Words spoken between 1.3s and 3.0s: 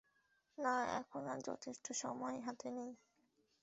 আর যথেষ্ট সময় হাতে নেই।